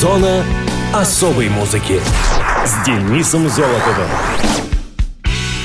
[0.00, 0.42] Зона
[0.94, 2.00] особой музыки
[2.64, 4.08] с Денисом Золотовым.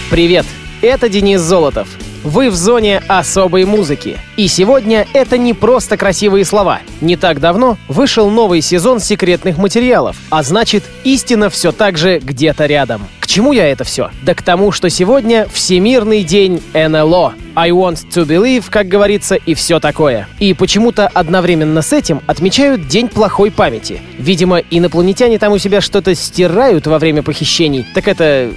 [0.10, 0.46] Привет,
[0.82, 1.88] это Денис Золотов.
[2.26, 4.18] Вы в зоне особой музыки.
[4.36, 6.80] И сегодня это не просто красивые слова.
[7.00, 12.66] Не так давно вышел новый сезон секретных материалов, а значит, истина все так же где-то
[12.66, 13.08] рядом.
[13.20, 14.10] К чему я это все?
[14.24, 17.36] Да к тому, что сегодня Всемирный день НЛО.
[17.56, 20.28] I want to believe, как говорится, и все такое.
[20.40, 24.02] И почему-то одновременно с этим отмечают День плохой памяти.
[24.18, 27.86] Видимо, инопланетяне там у себя что-то стирают во время похищений.
[27.94, 28.50] Так это...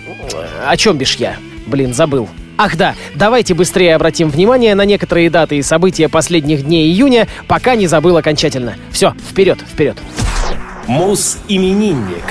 [0.67, 1.37] О чем бишь я?
[1.67, 2.31] Блин, забыл.
[2.61, 7.77] Ах да, давайте быстрее обратим внимание на некоторые даты и события последних дней июня, пока
[7.77, 8.75] не забыл окончательно.
[8.91, 9.97] Все, вперед, вперед.
[10.89, 12.25] Мус-именинник.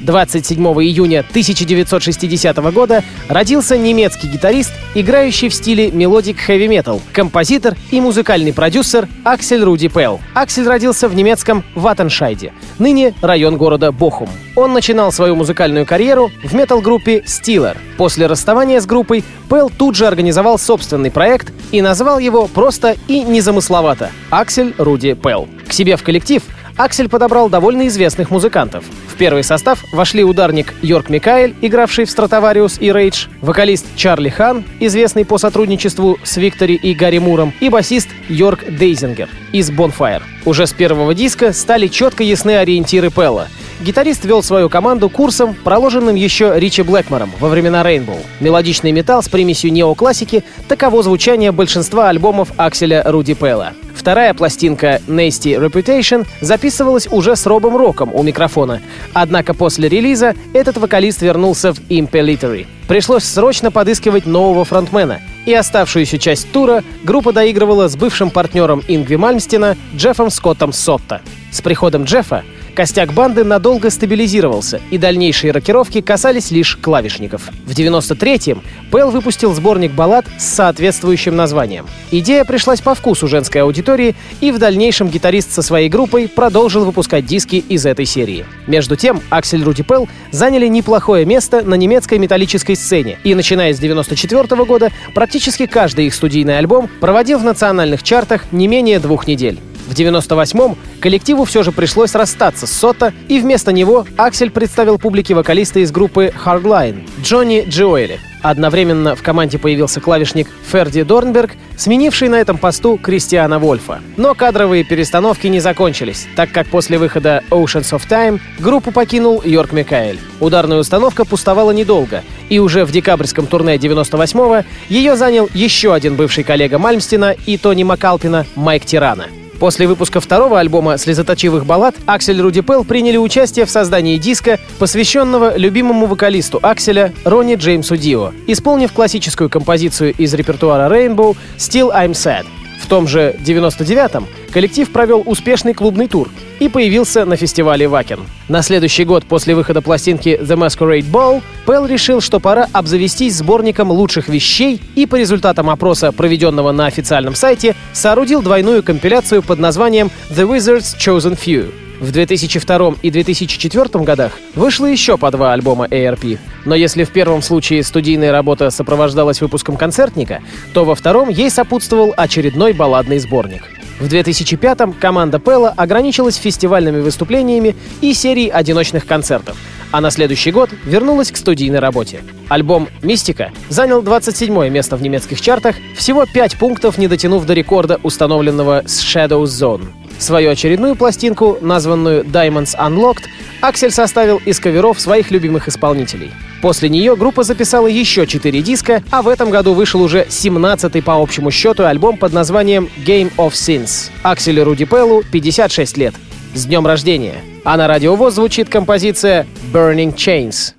[0.00, 8.00] 27 июня 1960 года родился немецкий гитарист, играющий в стиле melodic heavy metal, композитор и
[8.00, 10.20] музыкальный продюсер Аксель Руди Пелл.
[10.34, 14.28] Аксель родился в немецком Ваттеншайде, ныне район города Бохум.
[14.54, 17.76] Он начинал свою музыкальную карьеру в метал-группе Steeler.
[17.98, 23.22] После расставания с группой Пелл тут же организовал собственный проект и назвал его просто и
[23.22, 25.48] незамысловато «Аксель Руди Пелл».
[25.68, 26.42] К себе в коллектив
[26.76, 28.84] Аксель подобрал довольно известных музыкантов.
[29.08, 34.64] В первый состав вошли ударник Йорг Михаэль, игравший в Stratovarius и Rage, вокалист Чарли Хан,
[34.78, 40.22] известный по сотрудничеству с Victory и Гарри Муром, и басист Йорг Дейзингер из Bonfire.
[40.44, 43.48] Уже с первого диска стали четко ясны ориентиры Пелла—
[43.80, 48.18] Гитарист вел свою команду курсом, проложенным еще Ричи Блэкмором во времена Rainbow.
[48.40, 53.74] Мелодичный металл с примесью неоклассики— таково звучание большинства альбомов Акселя Руди Пелла.
[53.94, 58.80] Вторая пластинка Nasty Reputation записывалась уже с Робом Роком у микрофона.
[59.12, 62.66] Однако после релиза этот вокалист вернулся в Impelitory.
[62.88, 65.20] Пришлось срочно подыскивать нового фронтмена.
[65.44, 71.20] И оставшуюся часть тура группа доигрывала с бывшим партнером Ингви Мальмстена Джеффом Скоттом Сотто.
[71.50, 72.42] С приходом Джеффа
[72.76, 77.48] Костяк банды надолго стабилизировался, и дальнейшие рокировки касались лишь клавишников.
[77.64, 81.86] В 93-м Пэл выпустил сборник баллад с соответствующим названием.
[82.10, 87.24] Идея пришлась по вкусу женской аудитории, и в дальнейшем гитарист со своей группой продолжил выпускать
[87.24, 88.44] диски из этой серии.
[88.66, 93.78] Между тем, Аксель Руди Пэл заняли неплохое место на немецкой металлической сцене, и начиная с
[93.78, 99.26] 94 -го года практически каждый их студийный альбом проводил в национальных чартах не менее двух
[99.26, 99.58] недель.
[99.86, 105.34] В 98-м коллективу все же пришлось расстаться с Сота, и вместо него Аксель представил публике
[105.34, 108.18] вокалиста из группы Hardline Джонни Джоэли.
[108.42, 114.00] Одновременно в команде появился клавишник Ферди Дорнберг, сменивший на этом посту Кристиана Вольфа.
[114.16, 119.72] Но кадровые перестановки не закончились, так как после выхода Oceans of Time группу покинул Йорк
[119.72, 120.20] Микаэль.
[120.38, 126.44] Ударная установка пустовала недолго, и уже в декабрьском турне 98-го ее занял еще один бывший
[126.44, 129.26] коллега Мальмстина и Тони Макалпина Майк Тирана.
[129.58, 135.56] После выпуска второго альбома слезоточивых баллад Аксель Руди Пелл приняли участие в создании диска, посвященного
[135.56, 142.44] любимому вокалисту Акселя Ронни Джеймсу Дио, исполнив классическую композицию из репертуара Rainbow «Still I'm Sad».
[142.82, 146.28] В том же 99-м коллектив провел успешный клубный тур
[146.60, 148.20] и появился на фестивале Вакен.
[148.48, 153.90] На следующий год после выхода пластинки The Masquerade Ball Пэл решил, что пора обзавестись сборником
[153.90, 160.10] лучших вещей и по результатам опроса, проведенного на официальном сайте, соорудил двойную компиляцию под названием
[160.30, 166.38] The Wizard's Chosen Few— в 2002 и 2004 годах вышло еще по два альбома ARP.
[166.64, 170.42] Но если в первом случае студийная работа сопровождалась выпуском концертника,
[170.74, 173.62] то во втором ей сопутствовал очередной балладный сборник.
[173.98, 179.56] В 2005-м команда Пелла ограничилась фестивальными выступлениями и серией одиночных концертов,
[179.90, 182.22] а на следующий год вернулась к студийной работе.
[182.48, 187.98] Альбом «Мистика» занял 27 место в немецких чартах, всего 5 пунктов не дотянув до рекорда,
[188.02, 189.86] установленного с Shadow Zone.
[190.18, 193.24] Свою очередную пластинку, названную Diamonds Unlocked,
[193.62, 196.30] Аксель составил из каверов своих любимых исполнителей.
[196.66, 201.14] После нее группа записала еще 4 диска, а в этом году вышел уже 17-й по
[201.14, 204.10] общему счету альбом под названием Game of Sins.
[204.24, 206.16] Акселю Руди Пеллу 56 лет.
[206.54, 207.36] С днем рождения!
[207.62, 210.75] А на радиовоз звучит композиция Burning Chains.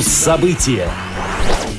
[0.00, 0.88] Муз-события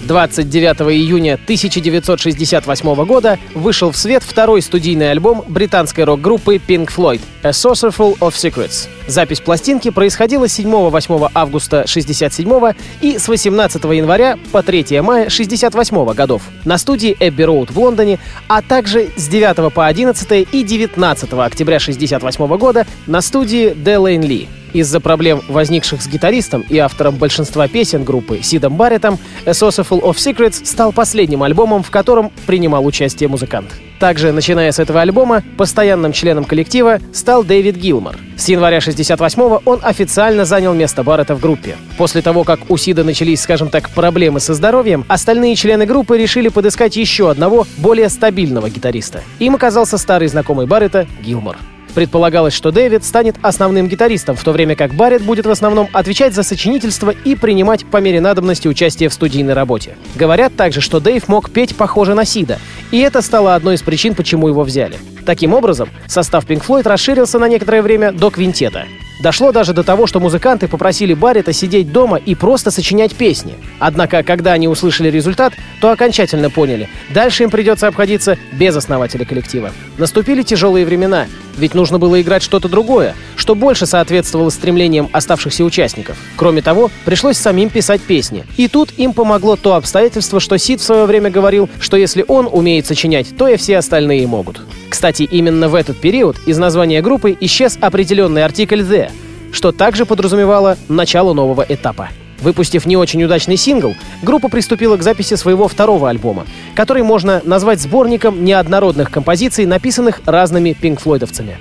[0.04, 7.50] 29 июня 1968 года вышел в свет второй студийный альбом британской рок-группы Pink Floyd «A
[7.50, 8.88] Saucerful of Secrets».
[9.08, 16.44] Запись пластинки происходила 7-8 августа 67 и с 18 января по 3 мая 68 годов
[16.66, 21.80] на студии Эбби Роуд в Лондоне, а также с 9 по 11 и 19 октября
[21.80, 24.48] 68 года на студии Делейн Ли.
[24.74, 30.16] Из-за проблем, возникших с гитаристом и автором большинства песен группы Сидом Барреттом, A Saucerful of
[30.16, 33.68] Secrets стал последним альбомом, в котором принимал участие музыкант.
[34.02, 38.18] Также, начиная с этого альбома, постоянным членом коллектива стал Дэвид Гилмор.
[38.36, 41.78] С января 68-го он официально занял место Баррета в группе.
[42.00, 46.48] После того, как у Сида начались, скажем так, проблемы со здоровьем, остальные члены группы решили
[46.48, 49.22] подыскать еще одного, более стабильного гитариста.
[49.38, 51.58] Им оказался старый знакомый Баррета Гилмор.
[51.94, 56.34] Предполагалось, что Дэвид станет основным гитаристом, в то время как Барретт будет в основном отвечать
[56.34, 59.96] за сочинительство и принимать по мере надобности участие в студийной работе.
[60.16, 62.60] Говорят также, что Дэйв мог петь похоже на Сида,
[62.92, 64.98] и это стало одной из причин, почему его взяли.
[65.26, 68.86] Таким образом, состав Pink Floyd расширился на некоторое время до квинтета.
[69.22, 73.54] Дошло даже до того, что музыканты попросили Баррета сидеть дома и просто сочинять песни.
[73.78, 79.72] Однако, когда они услышали результат, то окончательно поняли, дальше им придется обходиться без основателя коллектива.
[80.00, 86.18] Наступили тяжелые времена, ведь нужно было играть что-то другое, что больше соответствовало стремлениям оставшихся участников.
[86.36, 88.46] Кроме того, пришлось самим писать песни.
[88.58, 92.50] И тут им помогло то обстоятельство, что Сид в свое время говорил, что если он
[92.52, 94.62] умеет сочинять, то и все остальные могут.
[94.90, 99.11] Кстати, именно в этот период из названия группы исчез определенный артикль «the»,
[99.52, 102.10] что также подразумевало начало нового этапа.
[102.42, 107.80] Выпустив не очень удачный сингл, группа приступила к записи своего второго альбома, который можно назвать
[107.80, 111.58] сборником неоднородных композиций, написанных разными пинкфлойдовцами.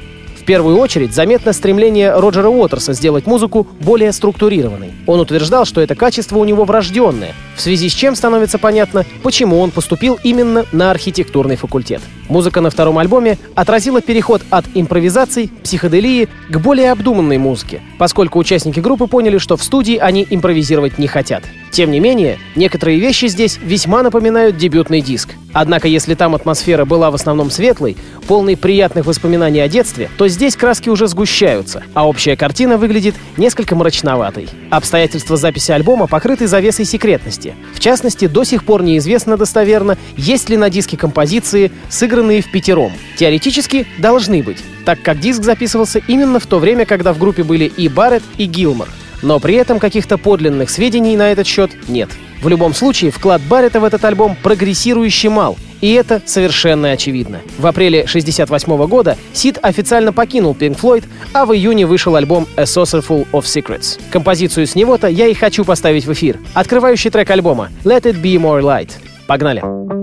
[0.50, 4.94] Первую очередь заметно стремление Роджера Уотерса сделать музыку более структурированной.
[5.06, 9.60] Он утверждал, что это качество у него врожденное, в связи с чем становится понятно, почему
[9.60, 12.02] он поступил именно на архитектурный факультет.
[12.28, 18.80] Музыка на втором альбоме отразила переход от импровизаций, психоделии к более обдуманной музыке, поскольку участники
[18.80, 21.44] группы поняли, что в студии они импровизировать не хотят.
[21.70, 25.34] Тем не менее, некоторые вещи здесь весьма напоминают дебютный диск.
[25.52, 30.56] Однако, если там атмосфера была в основном светлой, полной приятных воспоминаний о детстве, то здесь
[30.56, 34.48] краски уже сгущаются, а общая картина выглядит несколько мрачноватой.
[34.70, 37.54] Обстоятельства записи альбома покрыты завесой секретности.
[37.74, 42.92] В частности, до сих пор неизвестно достоверно, есть ли на диске композиции, сыгранные в пятером.
[43.20, 47.66] Теоретически должны быть, так как диск записывался именно в то время, когда в группе были
[47.66, 48.88] и Барретт, и Гилмор.
[49.20, 52.08] Но при этом каких-то подлинных сведений на этот счет нет.
[52.42, 57.42] В любом случае, вклад Баррета в этот альбом прогрессирующий мал, и это совершенно очевидно.
[57.58, 62.62] В апреле 1968 года Сид официально покинул Pink Floyd, а в июне вышел альбом A
[62.62, 64.00] Saucerful of Secrets.
[64.10, 66.38] Композицию с него-то я и хочу поставить в эфир.
[66.54, 68.92] Открывающий трек альбома Let It Be More Light.
[69.26, 69.99] Погнали!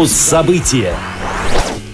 [0.00, 0.96] Муз-события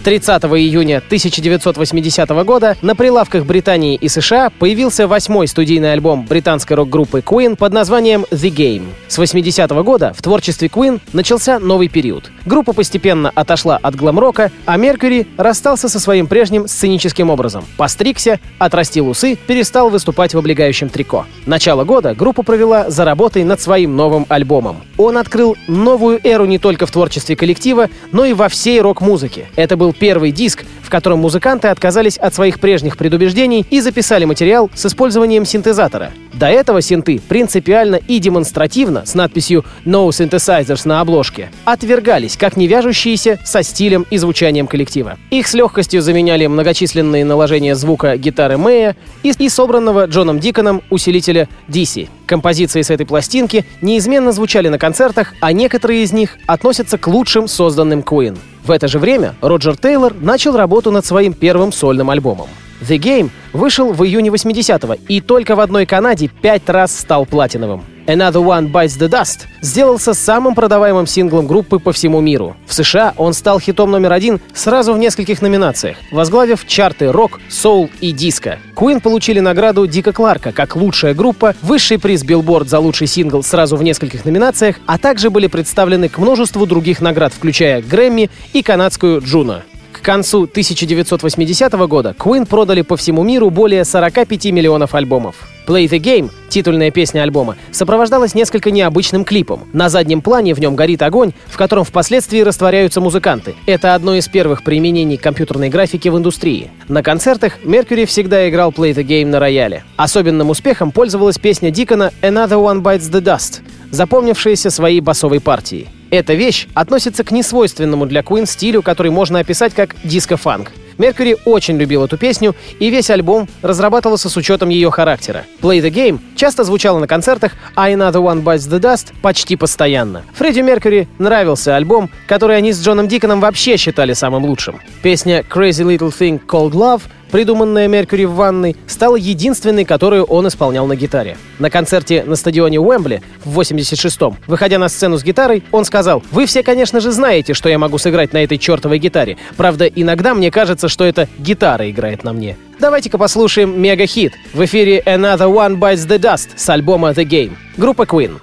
[0.07, 7.25] 30 июня 1980 года на прилавках Британии и США появился восьмой студийный альбом британской рок-группы
[7.27, 8.85] Queen под названием The Game.
[9.09, 12.31] С 80 -го года в творчестве Queen начался новый период.
[12.45, 17.65] Группа постепенно отошла от глэм-рока, а Меркьюри расстался со своим прежним сценическим образом.
[17.77, 21.27] Постригся, отрастил усы, перестал выступать в облегающем трико.
[21.47, 24.85] Начало года группа провела за работой над своим новым альбомом.
[24.99, 29.49] Он открыл новую эру не только в творчестве коллектива, но и во всей рок-музыке.
[29.57, 34.71] Это был первый диск, в котором музыканты отказались от своих прежних предубеждений и записали материал
[34.75, 36.13] с использованием синтезатора.
[36.33, 42.67] До этого синты принципиально и демонстративно с надписью «No Synthesizers» на обложке отвергались, как не
[42.67, 45.19] вяжущиеся со стилем и звучанием коллектива.
[45.31, 51.49] Их с легкостью заменяли многочисленные наложения звука гитары Мэя и, и собранного Джоном Диконом усилителя
[51.69, 52.09] DC.
[52.27, 57.49] Композиции с этой пластинки неизменно звучали на концертах, а некоторые из них относятся к лучшим
[57.49, 58.37] созданным Queen.
[58.67, 62.49] В это же время Роджер Тейлор начал работу над своим первым сольным альбомом.
[62.81, 67.85] The Game вышел в июне 80-го и только в одной Канаде пять раз стал платиновым.
[68.07, 72.57] Another One Bites the Dust сделался самым продаваемым синглом группы по всему миру.
[72.67, 77.91] В США он стал хитом номер один сразу в нескольких номинациях, возглавив чарты рок, соул
[78.01, 78.61] и диско.
[78.77, 83.77] Queen получили награду Дика Кларка как лучшая группа, высший приз Billboard за лучший сингл сразу
[83.77, 89.21] в нескольких номинациях, а также были представлены к множеству других наград, включая Грэмми и канадскую
[89.21, 89.65] Джуно.
[90.07, 95.35] Концу 1980 года Queen продали по всему миру более 45 миллионов альбомов.
[95.67, 99.65] Play the Game, титульная песня альбома, сопровождалась несколько необычным клипом.
[99.73, 103.57] На заднем плане в нем горит огонь, в котором впоследствии растворяются музыканты.
[103.67, 106.71] Это одно из первых применений компьютерной графики в индустрии.
[106.87, 109.83] На концертах Меркьюри всегда играл Play the Game на рояле.
[109.97, 115.89] Особенным успехом пользовалась песня Дикона Another One Bites the Dust, запомнившаяся своей басовой партией.
[116.11, 120.73] Эта вещь относится к несвойственному для Queen стилю, который можно описать как диско-фанк.
[120.99, 125.45] Меркьюри очень любил эту песню, и весь альбом разрабатывался с учетом ее характера.
[125.61, 130.23] Play the Game часто звучала на концертах, а Another One Bites the Dust почти постоянно.
[130.35, 134.81] Фредди Меркьюри нравился альбом, который они с Джоном Диконом вообще считали самым лучшим.
[135.03, 140.87] Песня Crazy Little Thing Called Love придуманная Меркьюри в ванной, стала единственной, которую он исполнял
[140.87, 141.37] на гитаре.
[141.59, 146.47] На концерте на стадионе Уэмбли в 86-м, выходя на сцену с гитарой, он сказал, «Вы
[146.47, 149.37] все, конечно же, знаете, что я могу сыграть на этой чертовой гитаре.
[149.57, 152.57] Правда, иногда мне кажется, что это гитара играет на мне».
[152.79, 154.35] Давайте-ка послушаем мега-хит.
[154.53, 157.53] В эфире Another One Bites the Dust с альбома The Game.
[157.77, 158.39] Группа Queen.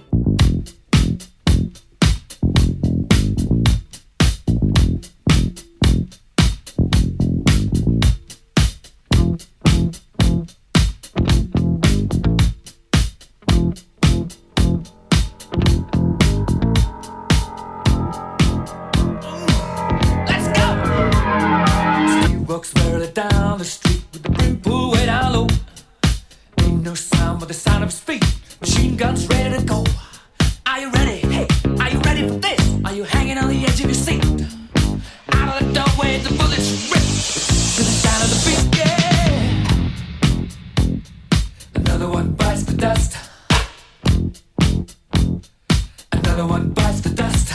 [46.34, 47.54] Another one bites the dust.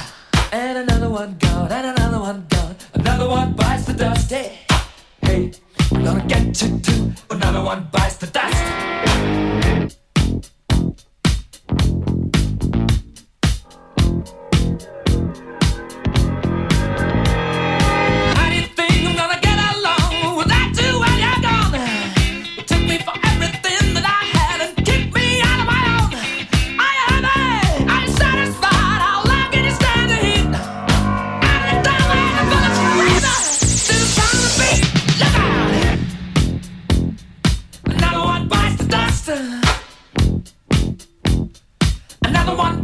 [0.53, 1.73] And another one gone.
[1.73, 2.77] And another one gone.
[2.95, 4.31] Another one bites the dust.
[4.31, 4.61] Hey,
[5.21, 5.51] hey,
[5.91, 7.13] I'm gonna get you too.
[7.29, 9.68] Another one bites the dust.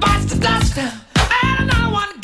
[0.01, 2.24] bites the dust, and another one.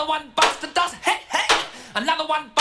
[0.00, 1.56] Another one busts and does hey hey.
[1.94, 2.59] Another one.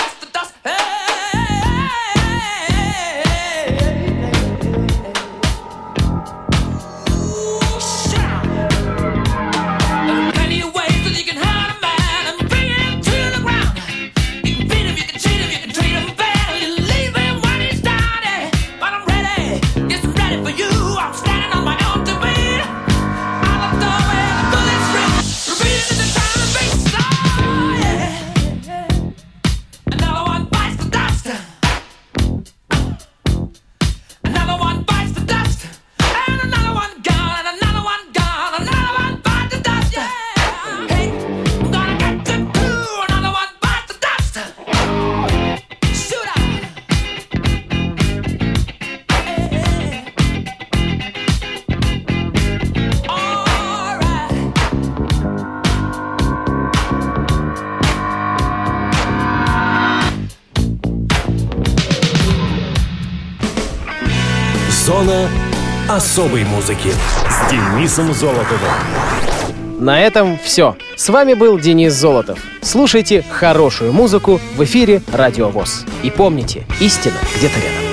[66.19, 66.89] Особой музыки
[67.29, 68.73] с Денисом Золотовым.
[69.79, 70.75] На этом все.
[70.97, 72.39] С вами был Денис Золотов.
[72.61, 75.85] Слушайте хорошую музыку в эфире Радио ВОЗ.
[76.03, 77.88] И помните, истина где-то рядом.